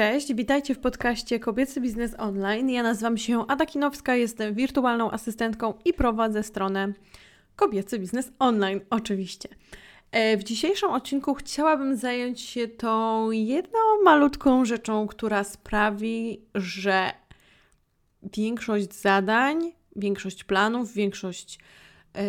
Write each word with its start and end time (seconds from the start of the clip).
Cześć, 0.00 0.34
witajcie 0.34 0.74
w 0.74 0.78
podcaście 0.78 1.40
Kobiecy 1.40 1.80
Biznes 1.80 2.14
Online. 2.18 2.70
Ja 2.70 2.82
nazywam 2.82 3.18
się 3.18 3.46
Ada 3.46 3.66
Kinowska, 3.66 4.14
jestem 4.14 4.54
wirtualną 4.54 5.10
asystentką 5.10 5.74
i 5.84 5.92
prowadzę 5.92 6.42
stronę 6.42 6.92
Kobiecy 7.56 7.98
Biznes 7.98 8.32
Online, 8.38 8.80
oczywiście. 8.90 9.48
E, 10.10 10.36
w 10.36 10.44
dzisiejszym 10.44 10.90
odcinku 10.90 11.34
chciałabym 11.34 11.96
zająć 11.96 12.40
się 12.40 12.68
tą 12.68 13.30
jedną 13.30 13.78
malutką 14.04 14.64
rzeczą, 14.64 15.06
która 15.06 15.44
sprawi, 15.44 16.42
że 16.54 17.12
większość 18.36 18.94
zadań, 18.94 19.72
większość 19.96 20.44
planów, 20.44 20.92
większość 20.92 21.58
yy, 22.14 22.22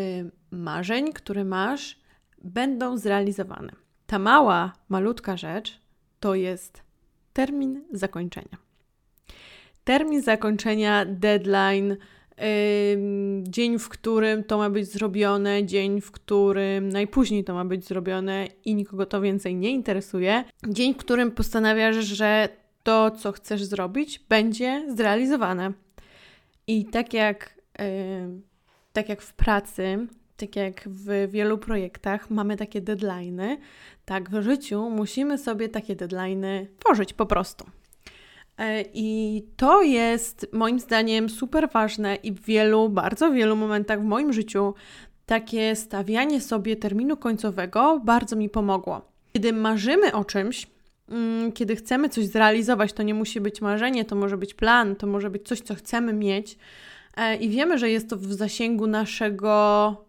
marzeń, 0.51 1.13
które 1.13 1.45
masz, 1.45 1.99
będą 2.41 2.97
zrealizowane. 2.97 3.71
Ta 4.07 4.20
mała, 4.20 4.73
malutka 4.89 5.38
rzecz 5.38 5.79
to 6.20 6.36
jest 6.36 6.88
termin 7.34 7.84
zakończenia. 7.91 8.57
Termin 9.83 10.21
zakończenia, 10.21 11.06
deadline, 11.06 11.89
yy, 11.89 12.46
dzień, 13.43 13.79
w 13.79 13.89
którym 13.89 14.43
to 14.43 14.57
ma 14.57 14.70
być 14.70 14.92
zrobione, 14.92 15.65
dzień, 15.65 16.01
w 16.01 16.11
którym 16.11 16.89
najpóźniej 16.89 17.43
to 17.43 17.54
ma 17.54 17.65
być 17.65 17.86
zrobione 17.86 18.47
i 18.65 18.75
nikogo 18.75 19.06
to 19.06 19.21
więcej 19.21 19.56
nie 19.56 19.71
interesuje. 19.71 20.43
Dzień, 20.68 20.93
w 20.93 20.97
którym 20.97 21.32
postanawiasz, 21.32 21.96
że 21.96 22.50
to, 22.84 23.11
co 23.11 23.32
chcesz 23.32 23.64
zrobić, 23.64 24.20
będzie 24.20 24.86
zrealizowane. 24.96 25.73
I 26.68 26.86
tak 26.86 27.14
jak, 27.14 27.61
yy, 27.79 27.86
tak 28.93 29.09
jak 29.09 29.21
w 29.21 29.34
pracy, 29.34 30.07
tak 30.39 30.56
jak 30.56 30.89
w 30.89 31.28
wielu 31.32 31.57
projektach 31.57 32.30
mamy 32.30 32.58
takie 32.58 32.81
deadlines, 32.81 33.59
tak 34.06 34.30
w 34.30 34.42
życiu 34.42 34.89
musimy 34.89 35.38
sobie 35.38 35.70
takie 35.70 35.95
deadlines 35.95 36.67
tworzyć 36.80 37.14
po 37.14 37.25
prostu. 37.25 37.66
E, 38.58 38.84
I 38.94 39.42
to 39.58 39.81
jest 39.81 40.48
moim 40.53 40.80
zdaniem 40.80 41.30
super 41.30 41.70
ważne 41.73 42.16
i 42.16 42.31
w 42.31 42.42
wielu, 42.42 42.90
bardzo 42.90 43.31
wielu 43.31 43.56
momentach 43.56 44.02
w 44.02 44.04
moim 44.06 44.34
życiu 44.34 44.73
takie 45.26 45.76
stawianie 45.76 46.42
sobie 46.42 46.76
terminu 46.76 47.18
końcowego 47.18 48.02
bardzo 48.06 48.36
mi 48.36 48.50
pomogło. 48.50 49.02
Kiedy 49.34 49.53
marzymy 49.53 50.14
o 50.14 50.26
czymś, 50.26 50.68
mm, 51.09 51.52
kiedy 51.52 51.76
chcemy 51.76 52.09
coś 52.09 52.26
zrealizować, 52.26 52.94
to 52.94 53.03
nie 53.03 53.14
musi 53.14 53.42
być 53.42 53.62
marzenie, 53.62 54.06
to 54.06 54.16
może 54.16 54.38
być 54.38 54.53
plan, 54.53 54.96
to 54.96 55.08
może 55.08 55.30
być 55.30 55.48
coś, 55.48 55.62
co 55.62 55.76
chcemy 55.76 56.14
mieć 56.14 56.58
e, 57.18 57.36
i 57.36 57.50
wiemy, 57.50 57.78
że 57.78 57.90
jest 57.90 58.09
to 58.09 58.18
w 58.18 58.34
zasięgu 58.34 58.88
naszego 58.88 60.09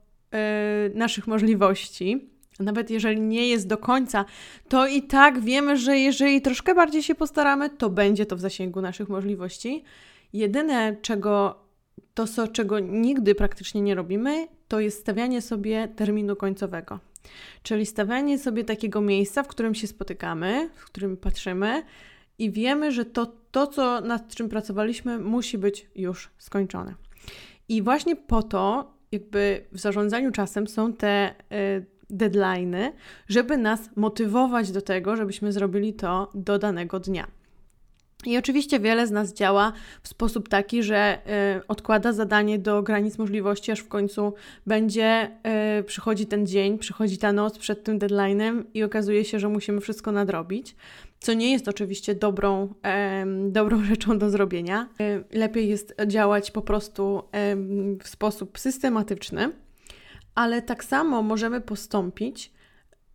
naszych 0.95 1.27
możliwości, 1.27 2.31
nawet 2.61 2.91
jeżeli 2.91 3.21
nie 3.21 3.49
jest 3.49 3.67
do 3.67 3.79
końca, 3.79 4.25
to 4.69 4.87
i 4.87 5.03
tak 5.03 5.41
wiemy, 5.41 5.77
że 5.77 5.99
jeżeli 5.99 6.43
troszkę 6.43 6.75
bardziej 6.75 7.03
się 7.03 7.15
postaramy, 7.15 7.71
to 7.71 7.91
będzie 7.91 8.27
to 8.27 8.37
w 8.37 8.41
zasięgu 8.41 8.81
naszych 8.81 9.09
możliwości. 9.09 9.85
Jedyne, 10.33 10.97
czego 11.03 11.65
to, 12.15 12.27
co, 12.27 12.49
czego 12.49 12.79
nigdy 12.79 13.35
praktycznie 13.35 13.81
nie 13.81 13.95
robimy, 13.95 14.49
to 14.69 14.81
jest 14.81 15.01
stawianie 15.01 15.43
sobie 15.43 15.89
terminu 15.89 16.37
końcowego. 16.37 17.01
Czyli 17.63 17.87
stawianie 17.87 18.39
sobie 18.39 18.65
takiego 18.65 19.01
miejsca, 19.01 19.43
w 19.43 19.49
którym 19.49 19.75
się 19.75 19.87
spotykamy, 19.87 20.71
w 20.75 20.85
którym 20.85 21.17
patrzymy 21.17 21.83
i 22.39 22.51
wiemy, 22.51 22.93
że 22.93 23.05
to, 23.05 23.33
to 23.51 23.67
co 23.67 24.01
nad 24.01 24.35
czym 24.35 24.49
pracowaliśmy, 24.49 25.19
musi 25.19 25.59
być 25.59 25.87
już 25.95 26.31
skończone. 26.39 26.95
I 27.69 27.83
właśnie 27.83 28.17
po 28.17 28.43
to 28.43 28.93
jakby 29.13 29.65
w 29.73 29.79
zarządzaniu 29.79 30.31
czasem 30.31 30.67
są 30.67 30.93
te 30.93 31.35
y, 31.53 31.87
deadlines, 32.11 32.93
żeby 33.29 33.57
nas 33.57 33.81
motywować 33.97 34.71
do 34.71 34.83
tego, 34.83 35.17
żebyśmy 35.17 35.53
zrobili 35.53 35.95
to 35.95 36.31
do 36.35 36.59
danego 36.59 37.01
dnia. 37.01 37.27
I 38.27 38.39
oczywiście 38.39 38.81
wiele 38.81 39.07
z 39.07 39.11
nas 39.11 39.35
działa 39.35 39.73
w 40.03 40.09
sposób 40.09 40.49
taki, 40.49 40.83
że 40.83 41.19
y, 41.59 41.67
odkłada 41.67 42.13
zadanie 42.13 42.59
do 42.59 42.83
granic 42.83 43.19
możliwości, 43.19 43.73
aż 43.73 43.81
w 43.81 43.89
końcu 43.89 44.35
będzie, 44.67 45.31
y, 45.81 45.83
przychodzi 45.83 46.27
ten 46.27 46.47
dzień, 46.47 46.79
przychodzi 46.79 47.19
ta 47.19 47.33
noc 47.33 47.59
przed 47.59 47.85
tym 47.85 47.99
deadline'em 47.99 48.65
i 48.75 48.83
okazuje 48.83 49.25
się, 49.25 49.39
że 49.39 49.49
musimy 49.49 49.81
wszystko 49.81 50.13
nadrobić, 50.13 50.77
co 51.21 51.33
nie 51.33 51.53
jest 51.53 51.69
oczywiście 51.69 52.15
dobrą, 52.15 52.75
dobrą 53.49 53.85
rzeczą 53.91 54.19
do 54.19 54.31
zrobienia. 54.31 54.89
Y, 55.01 55.25
lepiej 55.39 55.69
jest 55.69 55.95
działać 56.07 56.51
po 56.51 56.63
prostu 56.63 57.23
w 58.03 58.09
sposób 58.09 58.59
systematyczny, 58.59 59.53
ale 60.35 60.63
tak 60.63 60.85
samo 60.85 61.23
możemy 61.23 61.61
postąpić 61.61 62.53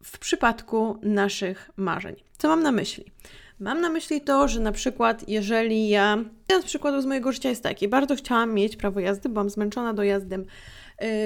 w 0.04 0.20
przypadku 0.20 0.98
naszych 1.02 1.72
marzeń. 1.78 2.16
Co 2.38 2.48
mam 2.48 2.64
na 2.64 2.72
myśli? 2.72 3.06
Mam 3.60 3.82
na 3.82 3.90
myśli 3.90 4.22
to, 4.22 4.48
że 4.48 4.60
na 4.60 4.72
przykład 4.72 5.30
jeżeli 5.30 5.90
ja, 5.90 6.18
jeden 6.50 6.64
z 6.64 6.66
przykładów 6.66 7.04
z 7.04 7.06
mojego 7.06 7.32
życia 7.32 7.50
jest 7.50 7.64
taki, 7.64 7.88
bardzo 7.88 8.16
chciałam 8.16 8.54
mieć 8.54 8.76
prawo 8.76 9.00
jazdy, 9.00 9.30
byłam 9.30 9.50
zmęczona 9.50 9.94
dojazdem, 9.94 10.46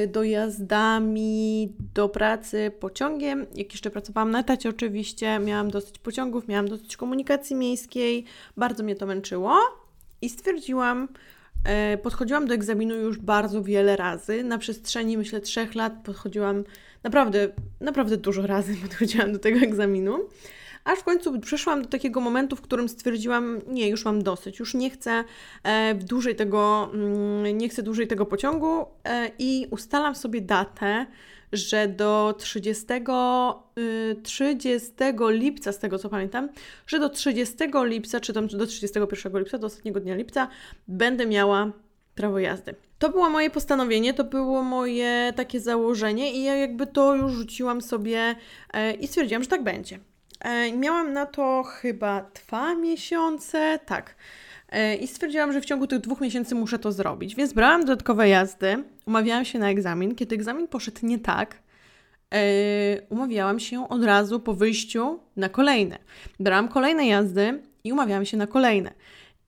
dojazdami 0.07 1.73
do 1.93 2.09
pracy 2.09 2.71
pociągiem, 2.79 3.45
jak 3.55 3.71
jeszcze 3.71 3.89
pracowałam 3.89 4.31
na 4.31 4.39
etacie 4.39 4.69
oczywiście, 4.69 5.39
miałam 5.39 5.71
dosyć 5.71 5.99
pociągów, 5.99 6.47
miałam 6.47 6.67
dosyć 6.67 6.97
komunikacji 6.97 7.55
miejskiej, 7.55 8.25
bardzo 8.57 8.83
mnie 8.83 8.95
to 8.95 9.05
męczyło 9.05 9.57
i 10.21 10.29
stwierdziłam, 10.29 11.07
yy, 11.91 11.97
podchodziłam 11.97 12.47
do 12.47 12.53
egzaminu 12.53 12.95
już 12.95 13.17
bardzo 13.17 13.63
wiele 13.63 13.95
razy, 13.95 14.43
na 14.43 14.57
przestrzeni 14.57 15.17
myślę 15.17 15.41
trzech 15.41 15.75
lat 15.75 15.93
podchodziłam 16.03 16.63
naprawdę, 17.03 17.49
naprawdę 17.81 18.17
dużo 18.17 18.47
razy 18.47 18.75
podchodziłam 18.83 19.33
do 19.33 19.39
tego 19.39 19.59
egzaminu 19.59 20.19
aż 20.83 20.99
w 20.99 21.03
końcu 21.03 21.39
przyszłam 21.39 21.81
do 21.81 21.87
takiego 21.87 22.21
momentu, 22.21 22.55
w 22.55 22.61
którym 22.61 22.89
stwierdziłam, 22.89 23.61
nie, 23.67 23.89
już 23.89 24.05
mam 24.05 24.23
dosyć, 24.23 24.59
już 24.59 24.73
nie 24.73 24.89
chcę 24.89 25.23
e, 25.63 25.95
dłużej 25.95 26.35
tego, 26.35 26.89
mm, 26.93 27.57
nie 27.57 27.69
chcę 27.69 27.83
dłużej 27.83 28.07
tego 28.07 28.25
pociągu 28.25 28.85
e, 29.03 29.31
i 29.39 29.67
ustalam 29.71 30.15
sobie 30.15 30.41
datę, 30.41 31.05
że 31.53 31.87
do 31.87 32.35
30, 32.37 32.85
30 34.23 34.91
y, 35.01 35.13
lipca, 35.29 35.71
z 35.71 35.79
tego 35.79 35.99
co 35.99 36.09
pamiętam, 36.09 36.49
że 36.87 36.99
do 36.99 37.09
30 37.09 37.55
lipca, 37.83 38.19
czy 38.19 38.33
tam 38.33 38.47
do 38.47 38.67
31 38.67 39.39
lipca, 39.39 39.57
do 39.57 39.67
ostatniego 39.67 39.99
dnia 39.99 40.15
lipca, 40.15 40.47
będę 40.87 41.25
miała 41.25 41.71
prawo 42.15 42.39
jazdy. 42.39 42.75
To 42.99 43.09
było 43.09 43.29
moje 43.29 43.49
postanowienie, 43.49 44.13
to 44.13 44.23
było 44.23 44.63
moje 44.63 45.33
takie 45.35 45.59
założenie 45.59 46.33
i 46.33 46.43
ja 46.43 46.55
jakby 46.55 46.87
to 46.87 47.15
już 47.15 47.31
rzuciłam 47.31 47.81
sobie 47.81 48.35
e, 48.73 48.93
i 48.93 49.07
stwierdziłam, 49.07 49.43
że 49.43 49.49
tak 49.49 49.63
będzie. 49.63 49.99
E, 50.39 50.71
miałam 50.71 51.13
na 51.13 51.25
to 51.25 51.63
chyba 51.63 52.21
dwa 52.21 52.75
miesiące, 52.75 53.79
tak. 53.85 54.15
E, 54.69 54.95
I 54.95 55.07
stwierdziłam, 55.07 55.53
że 55.53 55.61
w 55.61 55.65
ciągu 55.65 55.87
tych 55.87 55.99
dwóch 55.99 56.21
miesięcy 56.21 56.55
muszę 56.55 56.79
to 56.79 56.91
zrobić. 56.91 57.35
Więc 57.35 57.53
brałam 57.53 57.81
dodatkowe 57.81 58.29
jazdy, 58.29 58.83
umawiałam 59.05 59.45
się 59.45 59.59
na 59.59 59.69
egzamin. 59.69 60.15
Kiedy 60.15 60.35
egzamin 60.35 60.67
poszedł 60.67 60.99
nie 61.03 61.19
tak, 61.19 61.55
e, 62.33 62.39
umawiałam 63.09 63.59
się 63.59 63.89
od 63.89 64.03
razu 64.03 64.39
po 64.39 64.53
wyjściu 64.53 65.19
na 65.35 65.49
kolejne. 65.49 65.99
Brałam 66.39 66.67
kolejne 66.67 67.07
jazdy 67.07 67.63
i 67.83 67.93
umawiałam 67.93 68.25
się 68.25 68.37
na 68.37 68.47
kolejne. 68.47 68.93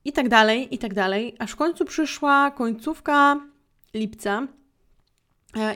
I 0.04 0.12
tak 0.12 0.28
dalej, 0.28 0.74
i 0.74 0.78
tak 0.78 0.94
dalej, 0.94 1.34
aż 1.38 1.52
w 1.52 1.56
końcu 1.56 1.84
przyszła 1.84 2.50
końcówka 2.50 3.40
lipca 3.94 4.46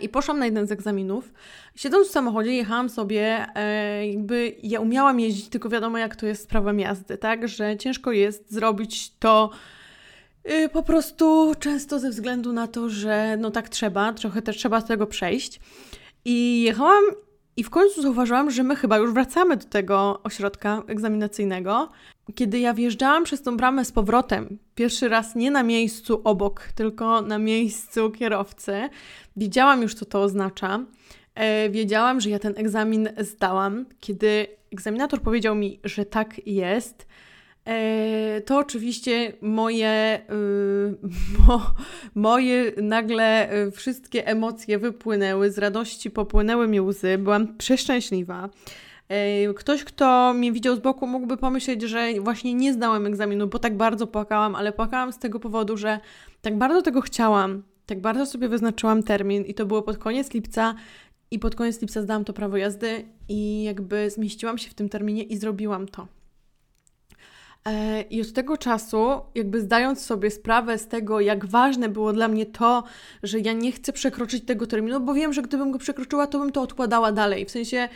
I 0.03 0.09
poszłam 0.09 0.39
na 0.39 0.45
jeden 0.45 0.67
z 0.67 0.73
egzaminów. 0.73 1.33
Siedząc 1.75 2.09
w 2.09 2.11
samochodzie, 2.11 2.53
jechałam 2.53 2.89
sobie, 2.89 3.47
e, 3.55 4.07
jakby 4.09 4.57
ja 4.63 4.81
umiałam 4.81 5.21
jeździć, 5.21 5.49
tylko 5.49 5.69
wiadomo, 5.69 5.99
jak 5.99 6.17
to 6.17 6.27
jest 6.27 6.43
z 6.43 6.47
prawem 6.47 6.81
jazdy, 6.81 7.19
tak? 7.19 7.49
Że 7.49 7.77
ciężko 7.77 8.13
jest 8.13 8.53
zrobić 8.53 9.13
to 9.19 9.51
y, 10.51 10.69
po 10.69 10.83
prostu 10.83 11.53
często 11.59 11.99
ze 11.99 12.11
względu 12.11 12.53
na 12.53 12.67
to, 12.67 12.91
że 12.91 13.37
no 13.41 13.51
tak 13.51 13.69
trzeba, 13.69 14.13
trochę 14.13 14.43
też 14.43 14.57
trzeba 14.57 14.81
z 14.81 14.85
tego 14.85 15.07
przejść. 15.07 15.61
I 16.25 16.63
jechałam 16.63 17.05
i 17.57 17.65
w 17.65 17.71
końcu 17.71 18.03
zauważyłam, 18.03 18.51
że 18.51 18.63
my 18.63 18.77
chyba 18.77 18.99
już 18.99 19.13
wracamy 19.13 19.57
do 19.57 19.65
tego 19.65 20.21
ośrodka 20.23 20.83
egzaminacyjnego. 20.87 21.89
Kiedy 22.35 22.59
ja 22.59 22.75
wjeżdżałam 22.75 23.25
przez 23.25 23.43
tą 23.43 23.57
bramę 23.57 23.85
z 23.85 23.93
powrotem, 23.93 24.59
pierwszy 24.75 25.09
raz 25.09 25.34
nie 25.34 25.51
na 25.51 25.63
miejscu 25.63 26.21
obok, 26.25 26.69
tylko 26.75 27.23
na 27.23 27.39
miejscu 27.39 28.11
kierowcy, 28.11 28.89
wiedziałam 29.37 29.83
już, 29.83 29.95
co 29.95 30.05
to 30.05 30.23
oznacza. 30.23 30.84
E, 31.34 31.71
wiedziałam, 31.71 32.21
że 32.21 32.31
ja 32.31 32.39
ten 32.39 32.55
egzamin 32.57 33.09
zdałam. 33.19 33.87
Kiedy 34.01 34.47
egzaminator 34.73 35.23
powiedział 35.23 35.55
mi, 35.55 35.81
że 35.84 36.05
tak 36.05 36.47
jest, 36.47 37.07
E, 37.67 38.41
to 38.41 38.59
oczywiście 38.59 39.33
moje, 39.41 40.21
y, 40.31 41.09
mo, 41.49 41.75
moje 42.15 42.72
nagle 42.83 43.55
y, 43.67 43.71
wszystkie 43.71 44.27
emocje 44.27 44.79
wypłynęły, 44.79 45.51
z 45.51 45.59
radości 45.59 46.11
popłynęły 46.11 46.69
mi 46.69 46.81
łzy, 46.81 47.19
byłam 47.19 47.57
przeszczęśliwa. 47.57 48.49
Ktoś, 49.57 49.85
kto 49.85 50.35
mnie 50.35 50.53
widział 50.53 50.77
z 50.77 50.79
boku, 50.79 51.07
mógłby 51.07 51.37
pomyśleć, 51.37 51.83
że 51.83 52.09
właśnie 52.21 52.55
nie 52.55 52.73
zdałam 52.73 53.07
egzaminu, 53.07 53.47
bo 53.47 53.59
tak 53.59 53.77
bardzo 53.77 54.07
płakałam, 54.07 54.55
ale 54.55 54.73
płakałam 54.73 55.13
z 55.13 55.19
tego 55.19 55.41
powodu, 55.41 55.77
że 55.77 56.01
tak 56.43 56.59
bardzo 56.59 56.83
tego 56.83 57.01
chciałam, 57.01 57.63
tak 57.87 58.01
bardzo 58.01 58.27
sobie 58.27 58.49
wyznaczyłam 58.49 59.03
termin 59.03 59.45
i 59.45 59.55
to 59.55 59.67
było 59.67 59.83
pod 59.83 59.99
koniec 59.99 60.35
lipca 60.35 60.75
i 61.31 61.39
pod 61.39 61.55
koniec 61.55 61.81
lipca 61.81 62.03
zdałam 62.03 62.25
to 62.25 62.33
prawo 62.33 62.57
jazdy 62.57 63.05
i 63.29 63.63
jakby 63.63 64.11
zmieściłam 64.11 64.59
się 64.59 64.71
w 64.71 64.75
tym 64.75 64.89
terminie 64.89 65.23
i 65.23 65.37
zrobiłam 65.37 65.89
to. 65.89 66.07
E, 67.67 68.03
I 68.03 68.23
od 68.23 68.33
tego 68.33 68.57
czasu, 68.57 69.21
jakby 69.35 69.61
zdając 69.61 70.05
sobie 70.05 70.31
sprawę 70.31 70.79
z 70.79 70.89
tego, 70.89 71.21
jak 71.21 71.47
ważne 71.47 71.89
było 71.89 72.13
dla 72.13 72.29
mnie 72.29 72.47
to, 72.47 72.85
że 73.23 73.41
ja 73.41 73.53
nie 73.53 73.73
chcę 73.73 73.93
przekroczyć 73.93 74.45
tego 74.45 74.67
terminu, 74.67 75.01
bo 75.01 75.15
wiem, 75.15 75.33
że 75.33 75.43
gdybym 75.43 75.73
go 75.73 75.79
przekroczyła, 75.79 76.27
to 76.27 76.39
bym 76.39 76.53
to 76.53 76.63
odkładała 76.63 77.13
dalej. 77.13 77.47
W 77.47 77.51
sensie, 77.51 77.89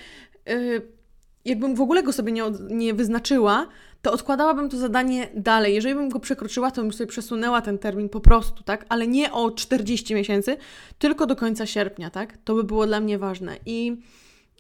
yy, 0.47 1.00
jakbym 1.44 1.75
w 1.75 1.81
ogóle 1.81 2.02
go 2.02 2.12
sobie 2.12 2.32
nie, 2.32 2.42
nie 2.70 2.94
wyznaczyła, 2.94 3.66
to 4.02 4.12
odkładałabym 4.12 4.69
to 4.69 4.78
zadanie 4.78 5.28
dalej. 5.34 5.75
Jeżeli 5.75 5.94
bym 5.94 6.08
go 6.08 6.20
przekroczyła, 6.20 6.70
to 6.70 6.82
bym 6.82 6.92
sobie 6.92 7.06
przesunęła 7.06 7.60
ten 7.60 7.78
termin 7.78 8.08
po 8.08 8.20
prostu, 8.20 8.62
tak? 8.62 8.87
Ale 8.88 9.06
nie 9.06 9.32
o 9.32 9.50
40 9.50 10.14
miesięcy, 10.14 10.56
tylko 10.98 11.26
do 11.26 11.37
końca 11.37 11.66
sierpnia, 11.66 12.10
tak? 12.10 12.38
To 12.44 12.54
by 12.54 12.64
było 12.64 12.87
dla 12.87 13.00
mnie 13.00 13.19
ważne. 13.19 13.56
I 13.66 13.96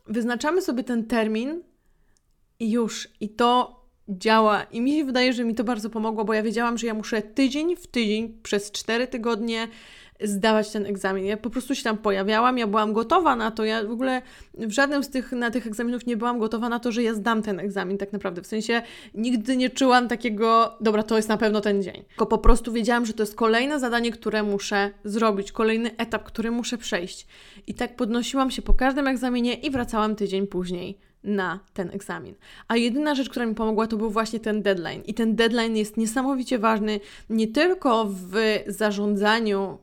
wyznaczamy 0.06 0.62
sobie 0.62 0.84
ten 0.84 1.06
termin 1.06 1.62
i 2.60 2.70
już. 2.70 3.08
I 3.20 3.28
to 3.28 3.80
działa. 4.08 4.62
I 4.62 4.80
mi 4.80 4.92
się 4.92 5.04
wydaje, 5.04 5.32
że 5.32 5.44
mi 5.44 5.54
to 5.54 5.64
bardzo 5.64 5.90
pomogło, 5.90 6.24
bo 6.24 6.34
ja 6.34 6.42
wiedziałam, 6.42 6.78
że 6.78 6.86
ja 6.86 6.94
muszę 6.94 7.22
tydzień 7.22 7.76
w 7.76 7.86
tydzień 7.86 8.38
przez 8.42 8.70
4 8.70 9.06
tygodnie 9.06 9.68
zdawać 10.22 10.70
ten 10.70 10.86
egzamin. 10.86 11.24
Ja 11.24 11.36
po 11.36 11.50
prostu 11.50 11.74
się 11.74 11.82
tam 11.82 11.98
pojawiałam, 11.98 12.58
ja 12.58 12.66
byłam 12.66 12.92
gotowa 12.92 13.36
na 13.36 13.50
to. 13.50 13.64
Ja 13.64 13.84
w 13.84 13.90
ogóle 13.90 14.22
w 14.54 14.70
żadnym 14.70 15.04
z 15.04 15.10
tych, 15.10 15.32
na 15.32 15.50
tych 15.50 15.66
egzaminów 15.66 16.06
nie 16.06 16.16
byłam 16.16 16.38
gotowa 16.38 16.68
na 16.68 16.78
to, 16.78 16.92
że 16.92 17.02
ja 17.02 17.14
zdam 17.14 17.42
ten 17.42 17.60
egzamin 17.60 17.98
tak 17.98 18.12
naprawdę. 18.12 18.42
W 18.42 18.46
sensie 18.46 18.82
nigdy 19.14 19.56
nie 19.56 19.70
czułam 19.70 20.08
takiego, 20.08 20.76
dobra, 20.80 21.02
to 21.02 21.16
jest 21.16 21.28
na 21.28 21.36
pewno 21.36 21.60
ten 21.60 21.82
dzień. 21.82 22.04
Tylko 22.08 22.26
po 22.26 22.38
prostu 22.38 22.72
wiedziałam, 22.72 23.06
że 23.06 23.12
to 23.12 23.22
jest 23.22 23.34
kolejne 23.34 23.80
zadanie, 23.80 24.12
które 24.12 24.42
muszę 24.42 24.90
zrobić, 25.04 25.52
kolejny 25.52 25.96
etap, 25.96 26.24
który 26.24 26.50
muszę 26.50 26.78
przejść. 26.78 27.26
I 27.66 27.74
tak 27.74 27.96
podnosiłam 27.96 28.50
się 28.50 28.62
po 28.62 28.74
każdym 28.74 29.06
egzaminie 29.06 29.54
i 29.54 29.70
wracałam 29.70 30.16
tydzień 30.16 30.46
później 30.46 30.98
na 31.24 31.60
ten 31.72 31.90
egzamin. 31.90 32.34
A 32.68 32.76
jedyna 32.76 33.14
rzecz, 33.14 33.28
która 33.28 33.46
mi 33.46 33.54
pomogła, 33.54 33.86
to 33.86 33.96
był 33.96 34.10
właśnie 34.10 34.40
ten 34.40 34.62
deadline. 34.62 35.02
I 35.06 35.14
ten 35.14 35.36
deadline 35.36 35.76
jest 35.76 35.96
niesamowicie 35.96 36.58
ważny 36.58 37.00
nie 37.30 37.48
tylko 37.48 38.04
w 38.04 38.34
zarządzaniu 38.66 39.78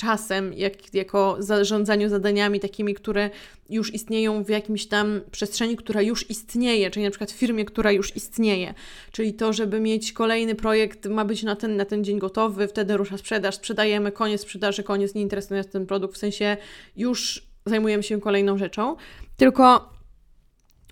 czasem, 0.00 0.52
jak, 0.54 0.94
jako 0.94 1.36
zarządzaniu 1.38 2.08
zadaniami 2.08 2.60
takimi, 2.60 2.94
które 2.94 3.30
już 3.70 3.94
istnieją 3.94 4.44
w 4.44 4.48
jakimś 4.48 4.86
tam 4.86 5.20
przestrzeni, 5.30 5.76
która 5.76 6.02
już 6.02 6.30
istnieje, 6.30 6.90
czyli 6.90 7.04
na 7.04 7.10
przykład 7.10 7.30
firmie, 7.30 7.64
która 7.64 7.92
już 7.92 8.16
istnieje. 8.16 8.74
Czyli 9.12 9.34
to, 9.34 9.52
żeby 9.52 9.80
mieć 9.80 10.12
kolejny 10.12 10.54
projekt, 10.54 11.06
ma 11.06 11.24
być 11.24 11.42
na 11.42 11.56
ten, 11.56 11.76
na 11.76 11.84
ten 11.84 12.04
dzień 12.04 12.18
gotowy, 12.18 12.68
wtedy 12.68 12.96
rusza 12.96 13.18
sprzedaż, 13.18 13.54
sprzedajemy, 13.54 14.12
koniec 14.12 14.40
sprzedaży, 14.40 14.82
koniec, 14.82 15.14
nie 15.14 15.22
interesuje 15.22 15.60
nas 15.60 15.72
ten 15.72 15.86
produkt, 15.86 16.14
w 16.14 16.18
sensie 16.18 16.56
już 16.96 17.46
zajmujemy 17.66 18.02
się 18.02 18.20
kolejną 18.20 18.58
rzeczą. 18.58 18.96
Tylko 19.36 19.90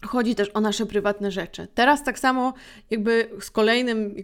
chodzi 0.06 0.34
też 0.34 0.50
o 0.54 0.60
nasze 0.60 0.86
prywatne 0.86 1.30
rzeczy. 1.30 1.68
Teraz 1.74 2.04
tak 2.04 2.18
samo 2.18 2.54
jakby 2.90 3.30
z 3.40 3.50
kolejnym 3.50 4.14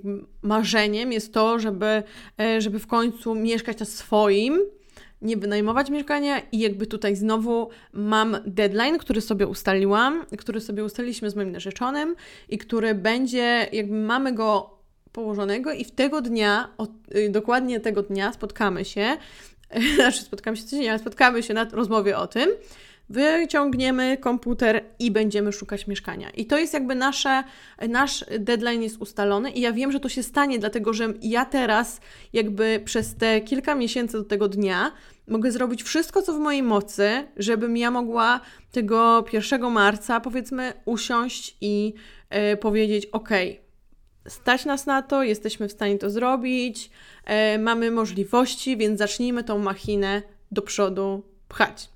marzeniem 0.42 1.12
jest 1.12 1.34
to, 1.34 1.58
żeby, 1.58 2.02
e, 2.40 2.60
żeby 2.60 2.78
w 2.78 2.86
końcu 2.86 3.34
mieszkać 3.34 3.78
na 3.78 3.86
swoim, 3.86 4.58
nie 5.24 5.36
wynajmować 5.36 5.90
mieszkania 5.90 6.42
i 6.52 6.58
jakby 6.58 6.86
tutaj 6.86 7.16
znowu 7.16 7.68
mam 7.92 8.36
deadline, 8.46 8.98
który 8.98 9.20
sobie 9.20 9.46
ustaliłam, 9.46 10.24
który 10.38 10.60
sobie 10.60 10.84
ustaliliśmy 10.84 11.30
z 11.30 11.36
moim 11.36 11.52
narzeczonym 11.52 12.16
i 12.48 12.58
który 12.58 12.94
będzie, 12.94 13.68
jakby 13.72 13.94
mamy 13.94 14.32
go 14.32 14.78
położonego 15.12 15.72
i 15.72 15.84
w 15.84 15.90
tego 15.90 16.20
dnia, 16.20 16.68
od, 16.78 16.90
y, 17.16 17.30
dokładnie 17.30 17.80
tego 17.80 18.02
dnia 18.02 18.32
spotkamy 18.32 18.84
się, 18.84 19.16
znaczy 19.96 20.22
spotkamy 20.22 20.56
się 20.56 20.64
codziennie, 20.64 20.90
ale 20.90 20.98
spotkamy 20.98 21.42
się 21.42 21.54
na 21.54 21.64
rozmowie 21.64 22.18
o 22.18 22.26
tym, 22.26 22.50
wyciągniemy 23.08 24.16
komputer 24.16 24.84
i 24.98 25.10
będziemy 25.10 25.52
szukać 25.52 25.86
mieszkania. 25.86 26.30
I 26.30 26.46
to 26.46 26.58
jest 26.58 26.74
jakby 26.74 26.94
nasze, 26.94 27.44
nasz 27.88 28.24
deadline 28.38 28.82
jest 28.82 29.00
ustalony 29.00 29.50
i 29.50 29.60
ja 29.60 29.72
wiem, 29.72 29.92
że 29.92 30.00
to 30.00 30.08
się 30.08 30.22
stanie, 30.22 30.58
dlatego 30.58 30.92
że 30.92 31.12
ja 31.22 31.44
teraz 31.44 32.00
jakby 32.32 32.82
przez 32.84 33.14
te 33.14 33.40
kilka 33.40 33.74
miesięcy 33.74 34.18
do 34.18 34.24
tego 34.24 34.48
dnia 34.48 34.92
mogę 35.28 35.52
zrobić 35.52 35.82
wszystko, 35.82 36.22
co 36.22 36.32
w 36.32 36.38
mojej 36.38 36.62
mocy, 36.62 37.26
żebym 37.36 37.76
ja 37.76 37.90
mogła 37.90 38.40
tego 38.72 39.24
1 39.32 39.70
marca 39.70 40.20
powiedzmy 40.20 40.72
usiąść 40.84 41.56
i 41.60 41.94
yy, 42.30 42.56
powiedzieć, 42.56 43.06
ok, 43.06 43.30
stać 44.28 44.64
nas 44.64 44.86
na 44.86 45.02
to, 45.02 45.22
jesteśmy 45.22 45.68
w 45.68 45.72
stanie 45.72 45.98
to 45.98 46.10
zrobić, 46.10 46.90
yy, 47.26 47.58
mamy 47.58 47.90
możliwości, 47.90 48.76
więc 48.76 48.98
zacznijmy 48.98 49.44
tą 49.44 49.58
machinę 49.58 50.22
do 50.52 50.62
przodu 50.62 51.22
pchać. 51.48 51.93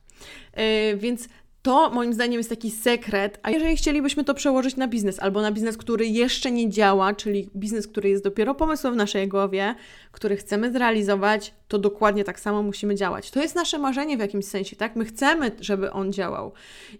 E, 0.53 0.97
więc 0.97 1.29
to 1.63 1.91
moim 1.91 2.13
zdaniem 2.13 2.39
jest 2.39 2.51
taki 2.51 2.71
sekret. 2.71 3.39
A 3.43 3.51
jeżeli 3.51 3.77
chcielibyśmy 3.77 4.25
to 4.25 4.35
przełożyć 4.35 4.77
na 4.77 4.89
biznes 4.89 5.21
albo 5.21 5.43
na 5.43 5.53
biznes, 5.53 5.77
który 5.77 6.07
jeszcze 6.07 6.51
nie 6.51 6.71
działa, 6.71 7.15
czyli 7.15 7.51
biznes, 7.57 7.87
który 7.87 8.09
jest 8.09 8.25
dopiero 8.25 8.55
pomysłem 8.55 8.95
w 8.95 8.97
naszej 8.97 9.29
głowie, 9.29 9.75
który 10.13 10.37
chcemy 10.37 10.73
zrealizować, 10.73 11.55
to 11.69 11.79
dokładnie 11.79 12.25
tak 12.25 12.41
samo 12.41 12.63
musimy 12.63 12.95
działać. 12.95 13.31
To 13.31 13.43
jest 13.43 13.55
nasze 13.55 13.79
marzenie 13.79 14.17
w 14.17 14.21
jakimś 14.21 14.45
sensie, 14.45 14.77
tak? 14.77 14.97
My 14.97 15.05
chcemy, 15.05 15.51
żeby 15.61 15.91
on 15.93 16.13
działał 16.13 16.53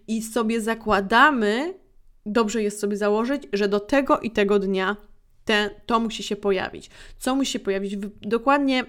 i 0.07 0.21
sobie 0.21 0.61
zakładamy, 0.61 1.73
dobrze 2.25 2.63
jest 2.63 2.79
sobie 2.79 2.97
założyć, 2.97 3.43
że 3.53 3.67
do 3.67 3.79
tego 3.79 4.19
i 4.19 4.31
tego 4.31 4.59
dnia 4.59 4.95
te, 5.45 5.69
to 5.85 5.99
musi 5.99 6.23
się 6.23 6.35
pojawić. 6.35 6.89
Co 7.17 7.35
musi 7.35 7.51
się 7.51 7.59
pojawić? 7.59 7.97
Dokładnie 8.21 8.85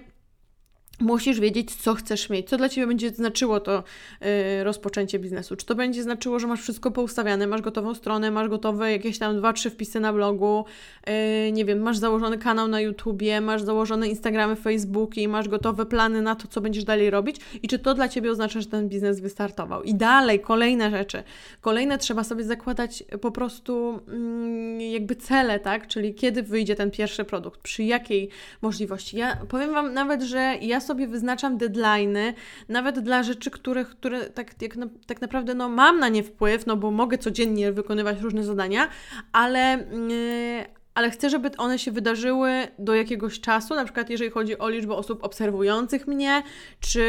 musisz 1.01 1.39
wiedzieć, 1.39 1.75
co 1.75 1.93
chcesz 1.93 2.29
mieć, 2.29 2.49
co 2.49 2.57
dla 2.57 2.69
Ciebie 2.69 2.87
będzie 2.87 3.09
znaczyło 3.09 3.59
to 3.59 3.83
yy, 4.21 4.63
rozpoczęcie 4.63 5.19
biznesu. 5.19 5.55
Czy 5.55 5.65
to 5.65 5.75
będzie 5.75 6.03
znaczyło, 6.03 6.39
że 6.39 6.47
masz 6.47 6.61
wszystko 6.61 6.91
poustawiane, 6.91 7.47
masz 7.47 7.61
gotową 7.61 7.95
stronę, 7.95 8.31
masz 8.31 8.49
gotowe 8.49 8.91
jakieś 8.91 9.19
tam 9.19 9.37
dwa, 9.37 9.53
trzy 9.53 9.69
wpisy 9.69 9.99
na 9.99 10.13
blogu, 10.13 10.65
yy, 11.07 11.51
nie 11.51 11.65
wiem, 11.65 11.79
masz 11.79 11.97
założony 11.97 12.37
kanał 12.37 12.67
na 12.67 12.81
YouTubie, 12.81 13.41
masz 13.41 13.61
założone 13.61 14.07
Instagramy, 14.07 14.55
Facebooki, 14.55 15.27
masz 15.27 15.49
gotowe 15.49 15.85
plany 15.85 16.21
na 16.21 16.35
to, 16.35 16.47
co 16.47 16.61
będziesz 16.61 16.83
dalej 16.83 17.09
robić 17.09 17.37
i 17.63 17.67
czy 17.67 17.79
to 17.79 17.93
dla 17.93 18.09
Ciebie 18.09 18.31
oznacza, 18.31 18.61
że 18.61 18.67
ten 18.67 18.89
biznes 18.89 19.19
wystartował. 19.19 19.83
I 19.83 19.95
dalej, 19.95 20.39
kolejne 20.39 20.91
rzeczy. 20.91 21.23
Kolejne 21.61 21.97
trzeba 21.97 22.23
sobie 22.23 22.43
zakładać 22.43 23.03
po 23.21 23.31
prostu 23.31 23.99
yy, 24.79 24.87
jakby 24.87 25.15
cele, 25.15 25.59
tak? 25.59 25.87
Czyli 25.87 26.13
kiedy 26.13 26.43
wyjdzie 26.43 26.75
ten 26.75 26.91
pierwszy 26.91 27.23
produkt, 27.23 27.61
przy 27.61 27.83
jakiej 27.83 28.29
możliwości. 28.61 29.17
Ja 29.17 29.35
powiem 29.49 29.73
Wam 29.73 29.93
nawet, 29.93 30.21
że 30.21 30.55
ja 30.61 30.79
sobie 30.79 30.90
sobie 30.91 31.07
wyznaczam 31.07 31.57
deadlines, 31.57 32.35
nawet 32.69 32.99
dla 32.99 33.23
rzeczy, 33.23 33.51
których, 33.51 33.89
które 33.89 34.29
tak, 34.29 34.61
jak 34.61 34.77
tak 35.07 35.21
naprawdę 35.21 35.53
no, 35.53 35.69
mam 35.69 35.99
na 35.99 36.09
nie 36.09 36.23
wpływ, 36.23 36.65
no 36.65 36.77
bo 36.77 36.91
mogę 36.91 37.17
codziennie 37.17 37.71
wykonywać 37.71 38.21
różne 38.21 38.43
zadania, 38.43 38.87
ale, 39.31 39.85
yy, 40.09 40.65
ale 40.93 41.11
chcę, 41.11 41.29
żeby 41.29 41.51
one 41.57 41.79
się 41.79 41.91
wydarzyły 41.91 42.51
do 42.79 42.95
jakiegoś 42.95 43.39
czasu, 43.39 43.75
na 43.75 43.83
przykład 43.83 44.09
jeżeli 44.09 44.29
chodzi 44.29 44.57
o 44.57 44.69
liczbę 44.69 44.95
osób 44.95 45.23
obserwujących 45.23 46.07
mnie, 46.07 46.43
czy 46.79 46.99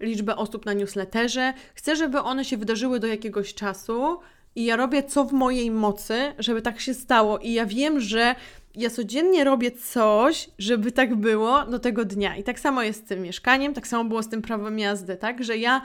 yy, 0.00 0.06
liczbę 0.06 0.36
osób 0.36 0.66
na 0.66 0.72
newsletterze. 0.72 1.52
Chcę, 1.74 1.96
żeby 1.96 2.20
one 2.20 2.44
się 2.44 2.56
wydarzyły 2.56 3.00
do 3.00 3.06
jakiegoś 3.06 3.54
czasu 3.54 4.20
i 4.56 4.64
ja 4.64 4.76
robię 4.76 5.02
co 5.02 5.24
w 5.24 5.32
mojej 5.32 5.70
mocy, 5.70 6.32
żeby 6.38 6.62
tak 6.62 6.80
się 6.80 6.94
stało. 6.94 7.38
I 7.38 7.52
ja 7.52 7.66
wiem, 7.66 8.00
że 8.00 8.34
ja 8.76 8.90
codziennie 8.90 9.44
robię 9.44 9.70
coś, 9.70 10.50
żeby 10.58 10.92
tak 10.92 11.14
było 11.14 11.64
do 11.66 11.78
tego 11.78 12.04
dnia. 12.04 12.36
I 12.36 12.42
tak 12.42 12.60
samo 12.60 12.82
jest 12.82 13.04
z 13.04 13.08
tym 13.08 13.22
mieszkaniem, 13.22 13.74
tak 13.74 13.86
samo 13.86 14.04
było 14.04 14.22
z 14.22 14.28
tym 14.28 14.42
prawem 14.42 14.78
jazdy, 14.78 15.16
tak? 15.16 15.44
Że 15.44 15.56
ja 15.56 15.82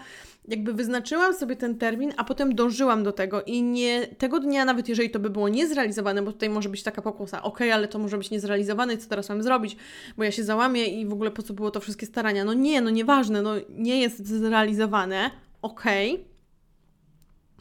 jakby 0.47 0.73
wyznaczyłam 0.73 1.33
sobie 1.33 1.55
ten 1.55 1.77
termin, 1.77 2.13
a 2.17 2.23
potem 2.23 2.55
dążyłam 2.55 3.03
do 3.03 3.11
tego 3.11 3.43
i 3.43 3.63
nie 3.63 4.07
tego 4.07 4.39
dnia, 4.39 4.65
nawet 4.65 4.89
jeżeli 4.89 5.09
to 5.09 5.19
by 5.19 5.29
było 5.29 5.49
niezrealizowane, 5.49 6.21
bo 6.21 6.31
tutaj 6.31 6.49
może 6.49 6.69
być 6.69 6.83
taka 6.83 7.01
pokusa, 7.01 7.43
ok, 7.43 7.61
ale 7.61 7.87
to 7.87 7.99
może 7.99 8.17
być 8.17 8.31
niezrealizowane, 8.31 8.97
co 8.97 9.09
teraz 9.09 9.29
mam 9.29 9.43
zrobić, 9.43 9.77
bo 10.17 10.23
ja 10.23 10.31
się 10.31 10.43
załamię 10.43 10.85
i 10.85 11.05
w 11.05 11.13
ogóle 11.13 11.31
po 11.31 11.43
co 11.43 11.53
było 11.53 11.71
to 11.71 11.79
wszystkie 11.79 12.05
starania? 12.05 12.45
No 12.45 12.53
nie, 12.53 12.81
no 12.81 12.89
nieważne, 12.89 13.41
no 13.41 13.53
nie 13.69 14.01
jest 14.01 14.27
zrealizowane, 14.27 15.31
ok, 15.61 15.83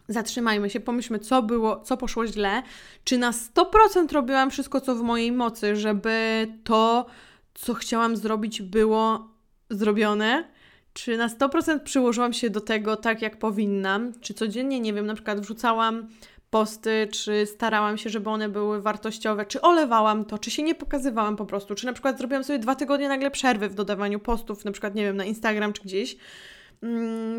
zatrzymajmy 0.08 0.70
się, 0.70 0.80
pomyślmy, 0.80 1.18
co 1.18 1.42
było, 1.42 1.80
co 1.80 1.96
poszło 1.96 2.26
źle, 2.26 2.62
czy 3.04 3.18
na 3.18 3.30
100% 3.30 4.12
robiłam 4.12 4.50
wszystko, 4.50 4.80
co 4.80 4.94
w 4.94 5.02
mojej 5.02 5.32
mocy, 5.32 5.76
żeby 5.76 6.46
to, 6.64 7.06
co 7.54 7.74
chciałam 7.74 8.16
zrobić, 8.16 8.62
było 8.62 9.28
zrobione, 9.70 10.44
czy 10.92 11.16
na 11.16 11.28
100% 11.28 11.80
przyłożyłam 11.80 12.32
się 12.32 12.50
do 12.50 12.60
tego 12.60 12.96
tak, 12.96 13.22
jak 13.22 13.38
powinnam, 13.38 14.12
czy 14.20 14.34
codziennie, 14.34 14.80
nie 14.80 14.92
wiem, 14.92 15.06
na 15.06 15.14
przykład 15.14 15.40
wrzucałam 15.40 16.08
posty, 16.50 17.08
czy 17.12 17.46
starałam 17.46 17.98
się, 17.98 18.10
żeby 18.10 18.30
one 18.30 18.48
były 18.48 18.82
wartościowe, 18.82 19.46
czy 19.46 19.60
olewałam 19.60 20.24
to, 20.24 20.38
czy 20.38 20.50
się 20.50 20.62
nie 20.62 20.74
pokazywałam 20.74 21.36
po 21.36 21.46
prostu, 21.46 21.74
czy 21.74 21.86
na 21.86 21.92
przykład 21.92 22.18
zrobiłam 22.18 22.44
sobie 22.44 22.58
dwa 22.58 22.74
tygodnie 22.74 23.08
nagle 23.08 23.30
przerwy 23.30 23.68
w 23.68 23.74
dodawaniu 23.74 24.20
postów, 24.20 24.64
na 24.64 24.72
przykład, 24.72 24.94
nie 24.94 25.04
wiem, 25.04 25.16
na 25.16 25.24
Instagram 25.24 25.72
czy 25.72 25.82
gdzieś, 25.82 26.16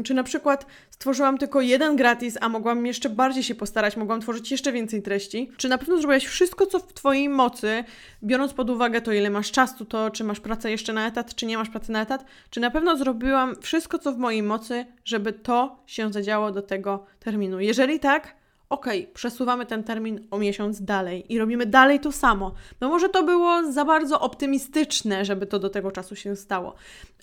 czy 0.04 0.14
na 0.14 0.24
przykład 0.24 0.66
stworzyłam 0.90 1.38
tylko 1.38 1.62
jeden 1.62 1.96
gratis, 1.96 2.38
a 2.42 2.50
mogłam 2.50 2.86
jeszcze 2.86 3.10
bardziej 3.10 3.44
się 3.44 3.56
postarać, 3.56 3.98
mogłam 3.98 4.22
tworzyć 4.22 4.52
jeszcze 4.52 4.72
więcej 4.72 5.02
treści? 5.02 5.52
Czy 5.58 5.70
na 5.70 5.78
pewno 5.78 5.98
zrobiłaś 5.98 6.26
wszystko, 6.26 6.66
co 6.66 6.80
w 6.80 6.94
Twojej 6.94 7.30
mocy, 7.30 7.84
biorąc 8.24 8.54
pod 8.54 8.70
uwagę 8.70 9.02
to, 9.02 9.12
ile 9.12 9.30
masz 9.30 9.52
czasu, 9.52 9.86
to 9.86 10.12
czy 10.12 10.24
masz 10.24 10.40
pracę 10.40 10.72
jeszcze 10.72 10.94
na 10.94 11.08
etat, 11.08 11.36
czy 11.36 11.46
nie 11.46 11.58
masz 11.58 11.70
pracy 11.70 11.92
na 11.92 12.02
etat? 12.02 12.26
Czy 12.50 12.60
na 12.60 12.72
pewno 12.72 12.98
zrobiłam 12.98 13.56
wszystko, 13.62 14.00
co 14.00 14.12
w 14.12 14.18
mojej 14.18 14.44
mocy, 14.44 14.86
żeby 15.06 15.34
to 15.34 15.84
się 15.86 16.14
zadziało 16.14 16.52
do 16.52 16.62
tego 16.62 17.06
terminu? 17.20 17.60
Jeżeli 17.60 18.00
tak, 18.00 18.36
okay, 18.70 19.08
przesuwamy 19.14 19.66
ten 19.66 19.84
termin 19.84 20.28
o 20.32 20.38
miesiąc 20.38 20.82
dalej 20.82 21.34
i 21.34 21.40
robimy 21.40 21.66
dalej 21.66 22.00
to 22.00 22.12
samo. 22.12 22.54
No 22.82 22.90
może 22.90 23.10
to 23.10 23.24
było 23.24 23.72
za 23.72 23.86
bardzo 23.86 24.20
optymistyczne, 24.20 25.26
żeby 25.26 25.46
to 25.46 25.60
do 25.60 25.70
tego 25.70 25.92
czasu 25.92 26.16
się 26.16 26.36
stało, 26.36 26.76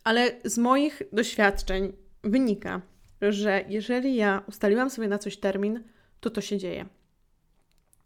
ale 0.04 0.32
z 0.44 0.58
moich 0.58 1.02
doświadczeń 1.12 1.92
wynika, 2.26 2.80
że 3.22 3.64
jeżeli 3.68 4.16
ja 4.16 4.42
ustaliłam 4.48 4.90
sobie 4.90 5.08
na 5.08 5.18
coś 5.18 5.36
termin, 5.36 5.82
to 6.20 6.30
to 6.30 6.40
się 6.40 6.58
dzieje. 6.58 6.86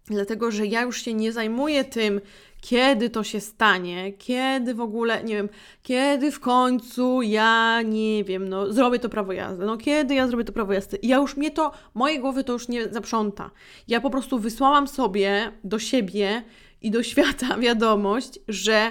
Dlatego, 0.07 0.51
że 0.51 0.67
ja 0.67 0.83
już 0.83 1.03
się 1.03 1.15
nie 1.15 1.33
zajmuję 1.33 1.85
tym, 1.85 2.21
kiedy 2.61 3.11
to 3.11 3.25
się 3.25 3.41
stanie, 3.41 4.13
kiedy 4.13 4.75
w 4.75 4.81
ogóle, 4.81 5.25
nie 5.25 5.35
wiem, 5.35 5.49
kiedy 5.83 6.33
w 6.33 6.41
końcu 6.41 7.23
ja, 7.23 7.83
nie 7.83 8.25
wiem, 8.25 8.49
no, 8.49 8.73
zrobię 8.73 8.99
to 8.99 9.09
prawo 9.09 9.33
jazdy, 9.33 9.67
no, 9.67 9.77
kiedy 9.77 10.15
ja 10.15 10.29
zrobię 10.29 10.45
to 10.45 10.53
prawo 10.53 10.73
jazdy. 10.73 10.97
I 10.97 11.09
ja 11.09 11.17
już 11.17 11.37
mnie 11.37 11.51
to, 11.51 11.73
mojej 11.95 12.21
głowy 12.21 12.45
to 12.45 12.53
już 12.53 12.69
nie 12.69 12.89
zaprząta. 12.89 13.51
Ja 13.89 14.01
po 14.01 14.11
prostu 14.11 14.39
wysłałam 14.39 14.89
sobie 14.89 15.53
do 15.65 15.79
siebie 15.79 16.43
i 16.83 16.91
do 16.91 17.03
świata 17.03 17.59
wiadomość, 17.67 18.39
że 18.49 18.91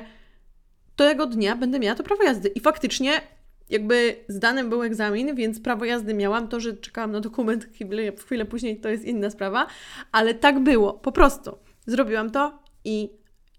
tego 0.95 1.25
dnia 1.25 1.55
będę 1.55 1.79
miała 1.79 1.95
to 1.95 2.03
prawo 2.03 2.23
jazdy. 2.23 2.49
I 2.49 2.59
faktycznie 2.59 3.21
jakby 3.69 4.15
zdany 4.27 4.63
był 4.63 4.83
egzamin, 4.83 5.35
więc 5.35 5.59
prawo 5.59 5.85
jazdy 5.85 6.13
miałam. 6.13 6.47
To, 6.47 6.59
że 6.59 6.73
czekałam 6.73 7.11
na 7.11 7.19
dokument 7.19 7.65
chwilę, 7.65 8.11
chwilę 8.11 8.45
później, 8.45 8.79
to 8.79 8.89
jest 8.89 9.05
inna 9.05 9.29
sprawa, 9.29 9.67
ale 10.11 10.33
tak 10.33 10.59
było, 10.59 10.93
po 10.93 11.11
prostu. 11.11 11.57
Zrobiłam 11.87 12.29
to 12.29 12.59
i 12.85 13.09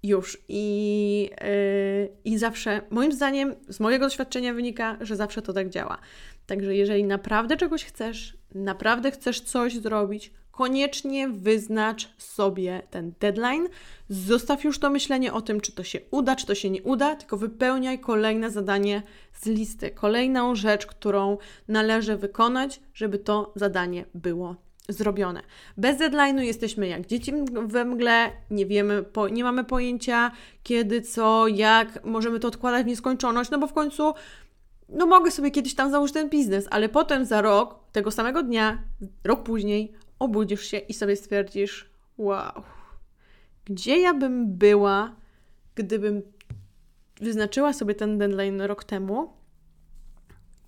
już. 0.03 0.39
I, 0.49 1.31
yy, 1.41 2.09
I 2.25 2.39
zawsze, 2.39 2.81
moim 2.91 3.13
zdaniem, 3.13 3.55
z 3.69 3.81
mojego 3.81 4.07
doświadczenia 4.07 4.55
wynika, 4.55 4.97
że 5.01 5.17
zawsze 5.17 5.43
to 5.43 5.53
tak 5.53 5.69
działa. 5.69 5.99
Także 6.47 6.75
jeżeli 6.75 7.05
naprawdę 7.05 7.57
czegoś 7.57 7.85
chcesz, 7.85 8.40
naprawdę 8.55 9.11
chcesz 9.11 9.41
coś 9.41 9.77
zrobić, 9.77 10.33
koniecznie 10.51 11.29
wyznacz 11.29 12.09
sobie 12.19 12.83
ten 12.91 13.13
deadline. 13.21 13.69
Zostaw 14.09 14.65
już 14.65 14.79
to 14.79 14.91
myślenie 14.91 15.33
o 15.33 15.41
tym, 15.43 15.61
czy 15.61 15.73
to 15.73 15.85
się 15.85 16.01
uda, 16.11 16.37
czy 16.37 16.47
to 16.47 16.55
się 16.55 16.71
nie 16.71 16.83
uda, 16.83 17.17
tylko 17.17 17.37
wypełniaj 17.37 17.99
kolejne 17.99 18.51
zadanie 18.51 19.03
z 19.33 19.47
listy, 19.47 19.91
kolejną 19.91 20.55
rzecz, 20.55 20.87
którą 20.87 21.39
należy 21.69 22.17
wykonać, 22.17 22.81
żeby 22.95 23.19
to 23.19 23.53
zadanie 23.57 24.05
było 24.15 24.57
zrobione. 24.89 25.43
Bez 25.77 25.99
deadline'u 25.99 26.41
jesteśmy 26.41 26.89
jak 26.89 27.07
dzieci 27.07 27.33
we 27.67 27.85
mgle, 27.85 28.31
nie 28.51 28.67
wiemy, 28.67 29.03
po, 29.03 29.29
nie 29.29 29.45
mamy 29.45 29.65
pojęcia 29.65 30.31
kiedy, 30.63 31.03
co, 31.03 31.49
jak, 31.49 32.05
możemy 32.05 32.41
to 32.41 32.49
odkładać 32.49 32.85
w 32.85 32.89
nieskończoność, 32.89 33.51
no 33.51 33.59
bo 33.59 33.67
w 33.67 33.73
końcu 33.73 34.15
no 34.93 35.07
mogę 35.07 35.31
sobie 35.31 35.51
kiedyś 35.51 35.75
tam 35.75 35.91
założyć 35.91 36.15
ten 36.15 36.29
biznes, 36.29 36.67
ale 36.71 36.89
potem 36.89 37.25
za 37.25 37.43
rok, 37.43 37.79
tego 37.93 38.11
samego 38.11 38.43
dnia, 38.43 38.83
rok 39.25 39.43
później, 39.43 39.93
obudzisz 40.19 40.63
się 40.63 40.79
i 40.79 40.95
sobie 40.95 41.17
stwierdzisz: 41.17 41.91
Wow, 42.19 42.63
gdzie 43.65 44.01
ja 44.01 44.15
bym 44.15 44.57
była, 44.57 45.17
gdybym 45.75 46.23
wyznaczyła 47.21 47.73
sobie 47.73 47.95
ten 47.95 48.19
deadline 48.19 48.61
rok 48.61 48.85
temu? 48.85 49.33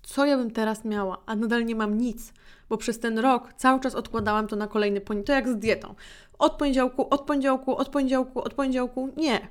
Co 0.03 0.25
ja 0.25 0.37
bym 0.37 0.51
teraz 0.51 0.85
miała? 0.85 1.21
A 1.25 1.35
nadal 1.35 1.65
nie 1.65 1.75
mam 1.75 1.97
nic, 1.97 2.33
bo 2.69 2.77
przez 2.77 2.99
ten 2.99 3.19
rok 3.19 3.53
cały 3.53 3.79
czas 3.79 3.95
odkładałam 3.95 4.47
to 4.47 4.55
na 4.55 4.67
kolejny 4.67 5.01
poniedziałek. 5.01 5.45
To 5.45 5.49
jak 5.49 5.57
z 5.57 5.61
dietą. 5.61 5.95
Od 6.39 6.53
poniedziałku, 6.53 7.07
od 7.09 7.21
poniedziałku, 7.21 7.77
od 7.77 7.89
poniedziałku, 7.89 8.41
od 8.43 8.53
poniedziałku. 8.53 9.13
Nie 9.17 9.47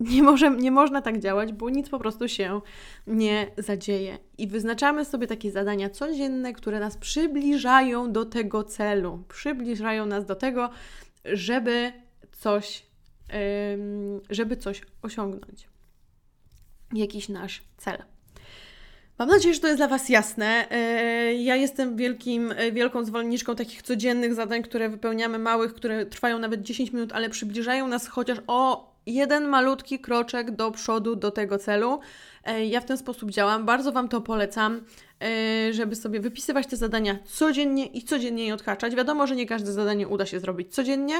nie, 0.00 0.22
może, 0.22 0.50
nie 0.50 0.70
można 0.70 1.02
tak 1.02 1.18
działać, 1.18 1.52
bo 1.52 1.70
nic 1.70 1.88
po 1.88 1.98
prostu 1.98 2.28
się 2.28 2.60
nie 3.06 3.46
zadzieje. 3.58 4.18
I 4.38 4.46
wyznaczamy 4.46 5.04
sobie 5.04 5.26
takie 5.26 5.50
zadania 5.50 5.90
codzienne, 5.90 6.52
które 6.52 6.80
nas 6.80 6.96
przybliżają 6.96 8.12
do 8.12 8.24
tego 8.24 8.64
celu, 8.64 9.24
przybliżają 9.28 10.06
nas 10.06 10.26
do 10.26 10.34
tego, 10.34 10.70
żeby 11.24 11.92
coś, 12.32 12.86
żeby 14.30 14.56
coś 14.56 14.82
osiągnąć. 15.02 15.68
Jakiś 16.92 17.28
nasz 17.28 17.62
cel. 17.76 18.02
Mam 19.18 19.28
nadzieję, 19.28 19.54
że 19.54 19.60
to 19.60 19.66
jest 19.66 19.78
dla 19.78 19.88
Was 19.88 20.08
jasne. 20.08 20.70
E, 20.70 21.34
ja 21.34 21.56
jestem 21.56 21.96
wielkim, 21.96 22.52
e, 22.56 22.72
wielką 22.72 23.04
zwolenniczką 23.04 23.56
takich 23.56 23.82
codziennych 23.82 24.34
zadań, 24.34 24.62
które 24.62 24.88
wypełniamy, 24.88 25.38
małych, 25.38 25.74
które 25.74 26.06
trwają 26.06 26.38
nawet 26.38 26.62
10 26.62 26.92
minut, 26.92 27.12
ale 27.12 27.30
przybliżają 27.30 27.88
nas 27.88 28.08
chociaż 28.08 28.38
o 28.46 28.88
jeden 29.14 29.48
malutki 29.48 29.98
kroczek 29.98 30.50
do 30.50 30.70
przodu 30.70 31.16
do 31.16 31.30
tego 31.30 31.58
celu. 31.58 32.00
E, 32.44 32.66
ja 32.66 32.80
w 32.80 32.84
ten 32.84 32.98
sposób 32.98 33.30
działam, 33.30 33.66
bardzo 33.66 33.92
Wam 33.92 34.08
to 34.08 34.20
polecam, 34.20 34.80
e, 35.22 35.72
żeby 35.72 35.96
sobie 35.96 36.20
wypisywać 36.20 36.66
te 36.66 36.76
zadania 36.76 37.18
codziennie 37.24 37.86
i 37.86 38.02
codziennie 38.02 38.46
je 38.46 38.54
odhaczać. 38.54 38.94
Wiadomo, 38.94 39.26
że 39.26 39.36
nie 39.36 39.46
każde 39.46 39.72
zadanie 39.72 40.08
uda 40.08 40.26
się 40.26 40.40
zrobić 40.40 40.74
codziennie, 40.74 41.14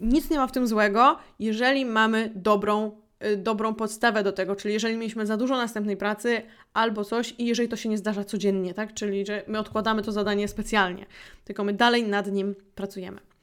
nic 0.00 0.30
nie 0.30 0.38
ma 0.38 0.46
w 0.46 0.52
tym 0.52 0.66
złego, 0.66 1.18
jeżeli 1.38 1.86
mamy 1.86 2.32
dobrą 2.34 2.96
e, 3.20 3.36
dobrą 3.36 3.74
podstawę 3.74 4.22
do 4.22 4.32
tego, 4.32 4.56
czyli 4.56 4.74
jeżeli 4.74 4.96
mieliśmy 4.96 5.26
za 5.26 5.36
dużo 5.36 5.56
następnej 5.56 5.96
pracy 5.96 6.42
albo 6.74 7.04
coś 7.04 7.34
i 7.38 7.46
jeżeli 7.46 7.68
to 7.68 7.76
się 7.76 7.88
nie 7.88 7.98
zdarza 7.98 8.24
codziennie, 8.24 8.74
tak? 8.74 8.94
Czyli 8.94 9.26
że 9.26 9.42
my 9.46 9.58
odkładamy 9.58 10.02
to 10.02 10.12
zadanie 10.12 10.48
specjalnie, 10.48 11.06
tylko 11.44 11.64
my 11.64 11.72
dalej 11.72 12.04
nad 12.08 12.32
nim 12.32 12.54
pracujemy. 12.74 13.33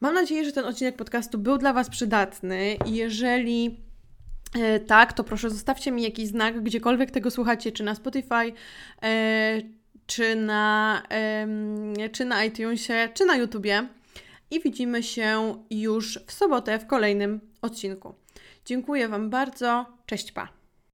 Mam 0.00 0.14
nadzieję, 0.14 0.44
że 0.44 0.52
ten 0.52 0.64
odcinek 0.64 0.96
podcastu 0.96 1.38
był 1.38 1.58
dla 1.58 1.72
Was 1.72 1.90
przydatny 1.90 2.76
jeżeli 2.86 3.80
e, 4.54 4.80
tak, 4.80 5.12
to 5.12 5.24
proszę 5.24 5.50
zostawcie 5.50 5.92
mi 5.92 6.02
jakiś 6.02 6.28
znak, 6.28 6.62
gdziekolwiek 6.62 7.10
tego 7.10 7.30
słuchacie, 7.30 7.72
czy 7.72 7.84
na 7.84 7.94
Spotify, 7.94 8.52
e, 9.02 9.62
czy, 10.06 10.36
na, 10.36 11.02
czy 12.12 12.24
na 12.24 12.44
iTunesie, 12.44 13.08
czy 13.14 13.26
na 13.26 13.36
YouTubie. 13.36 13.88
I 14.50 14.60
widzimy 14.60 15.02
się 15.02 15.56
już 15.70 16.18
w 16.26 16.32
sobotę 16.32 16.78
w 16.78 16.86
kolejnym 16.86 17.40
odcinku. 17.62 18.14
Dziękuję 18.64 19.08
Wam 19.08 19.30
bardzo. 19.30 19.86
Cześć, 20.06 20.32
pa. 20.32 20.59